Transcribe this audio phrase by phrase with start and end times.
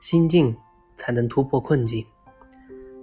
[0.00, 0.56] 心境
[0.96, 2.04] 才能突破困境。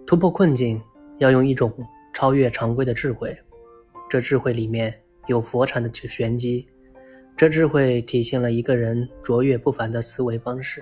[0.05, 0.81] 突破困境
[1.17, 1.71] 要用一种
[2.13, 3.37] 超越常规的智慧，
[4.09, 4.93] 这智慧里面
[5.27, 6.67] 有佛禅的玄机，
[7.35, 10.81] 这智慧体现了一个人卓越不凡的思维方式。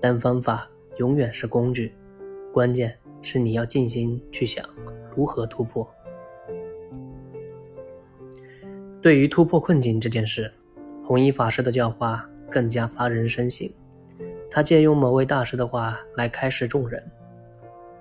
[0.00, 1.92] 但方法永远是工具，
[2.52, 4.64] 关键是你要静心去想
[5.14, 5.88] 如何突破。
[9.02, 10.52] 对于突破困境这件事，
[11.04, 13.68] 弘一法师的教化更加发人深省。
[14.56, 17.04] 他借用某位大师的话来开示众人。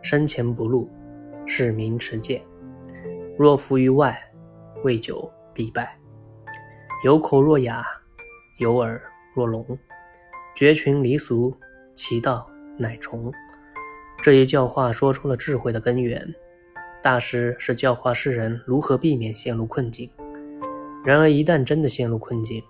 [0.01, 0.89] 身前不露，
[1.45, 2.41] 是名持戒。
[3.37, 4.17] 若浮于外，
[4.81, 5.99] 未久必败。
[7.03, 7.85] 有口若哑，
[8.59, 9.01] 有耳
[9.35, 9.77] 若聋。
[10.55, 11.53] 绝群离俗，
[11.93, 13.29] 其道乃崇。
[14.23, 16.25] 这一教化说出了智慧的根源。
[17.03, 20.09] 大师是教化世人如何避免陷入困境。
[21.03, 22.63] 然而，一旦真的陷入困境，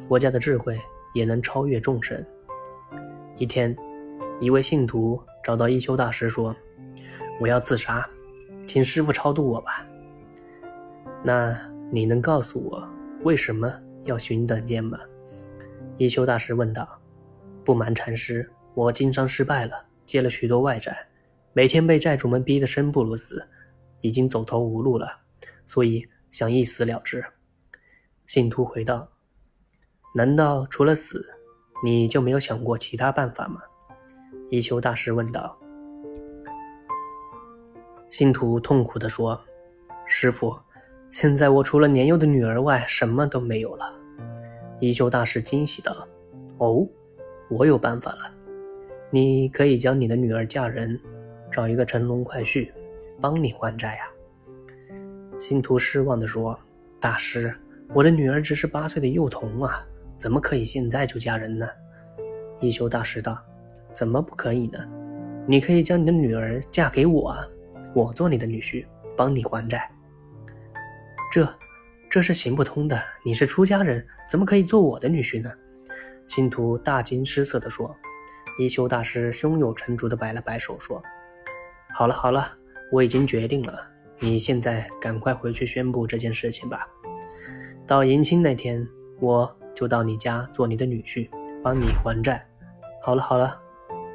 [0.00, 0.80] 佛家的智慧
[1.12, 2.24] 也能超越众生。
[3.38, 3.74] 一天，
[4.40, 6.54] 一位信徒找到一休大师说。
[7.40, 8.04] 我要自杀，
[8.66, 9.86] 请师傅超度我吧。
[11.22, 11.56] 那
[11.92, 12.88] 你能告诉我
[13.22, 14.98] 为什么要寻短见吗？
[15.98, 17.00] 一休大师问道。
[17.64, 21.06] 不瞒禅师，我经商失败了，借了许多外债，
[21.52, 23.46] 每天被债主们逼得生不如死，
[24.00, 25.16] 已经走投无路了，
[25.64, 27.24] 所以想一死了之。
[28.26, 29.08] 信徒回道：
[30.12, 31.24] 难道除了死，
[31.82, 33.60] 你就没有想过其他办法吗？
[34.50, 35.56] 一休大师问道。
[38.10, 39.38] 信徒痛苦地说
[40.06, 40.58] ：“师傅，
[41.10, 43.94] 现在我除了年幼的女儿外，什么都没有了。”
[44.80, 46.06] 一休大师惊喜道
[46.58, 46.88] ：“哦，
[47.50, 48.34] 我有办法了，
[49.10, 50.98] 你可以将你的女儿嫁人，
[51.50, 52.70] 找一个乘龙快婿，
[53.20, 54.08] 帮你还债呀。”
[55.38, 56.58] 信徒失望地说
[56.98, 57.54] ：“大师，
[57.94, 59.86] 我的女儿只是八岁的幼童啊，
[60.18, 61.66] 怎么可以现在就嫁人呢？”
[62.60, 63.38] 一休大师道
[63.94, 64.78] ：“怎么不可以呢？
[65.46, 67.46] 你可以将你的女儿嫁给我啊。”
[67.94, 69.90] 我做你的女婿，帮你还债。
[71.32, 71.48] 这，
[72.10, 73.00] 这是行不通的。
[73.24, 75.50] 你是出家人，怎么可以做我的女婿呢？
[76.26, 77.94] 信徒大惊失色地说。
[78.58, 81.00] 一休大师胸有成竹地摆了摆手，说
[81.94, 82.46] ：“好了好了，
[82.92, 83.88] 我已经决定了。
[84.18, 86.86] 你现在赶快回去宣布这件事情吧。
[87.86, 88.86] 到迎亲那天，
[89.20, 91.30] 我就到你家做你的女婿，
[91.62, 92.44] 帮你还债。
[93.00, 93.62] 好了好了，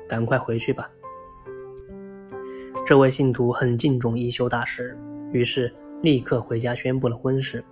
[0.10, 0.92] 赶快回去吧。”
[2.86, 4.94] 这位信徒很敬重一休大师，
[5.32, 7.64] 于是立刻回家宣布了婚事。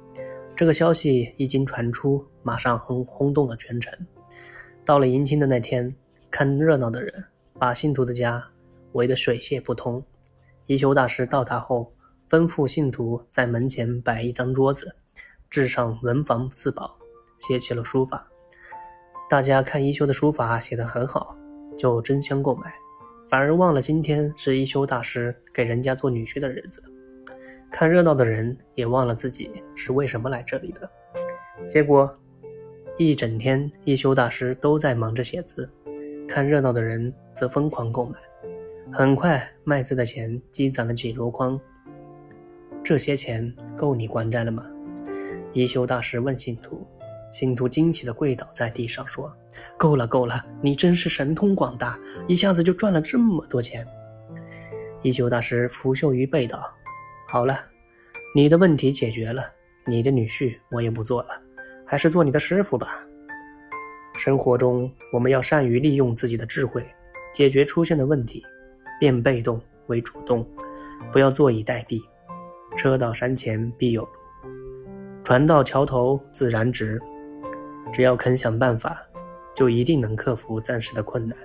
[0.56, 3.94] 这个消息一经传出，马上轰轰动了全城。
[4.86, 5.94] 到了迎亲的那天，
[6.30, 7.26] 看热闹的人
[7.60, 8.42] 把信徒的家
[8.94, 10.02] 围得水泄不通。
[10.66, 11.92] 一休大师到达后，
[12.30, 14.96] 吩咐信徒在门前摆一张桌子，
[15.50, 16.98] 置上文房四宝，
[17.42, 18.26] 写起了书法。
[19.30, 21.36] 大家看一休的书法写得很好，
[21.78, 22.74] 就争相购买。
[23.28, 26.84] 反而忘了今天是一休大师给人家做女婿的日子，
[27.72, 30.90] 看热闹的人也忘了自己是为什么来这里的。
[31.70, 32.14] 结果，
[32.98, 35.70] 一整天一休大师都在忙着写字，
[36.28, 38.20] 看热闹的人则疯狂购买。
[38.92, 41.58] 很快，卖字的钱积攒了几箩筐。
[42.84, 44.66] 这些钱够你还债了吗？
[45.54, 46.86] 一休大师问信徒。
[47.32, 49.32] 信徒惊奇地跪倒在地上，说
[49.78, 50.46] ：“够了，够了！
[50.62, 51.98] 你真是神通广大，
[52.28, 53.88] 一下子就赚了这么多钱。”
[55.02, 56.64] 一休大师拂袖于背道
[57.28, 57.58] ：“好了，
[58.36, 59.44] 你的问题解决了，
[59.88, 61.30] 你的女婿我也不做了，
[61.86, 63.08] 还是做你的师傅吧。”
[64.14, 66.86] 生活中，我们要善于利用自己的智慧，
[67.34, 68.44] 解决出现的问题，
[69.00, 70.46] 变被动为主动，
[71.12, 72.00] 不要坐以待毙。
[72.76, 74.10] 车到山前必有路，
[75.24, 77.02] 船到桥头自然直。
[77.92, 79.02] 只要肯想办法，
[79.56, 81.38] 就一定能克服暂时的困难。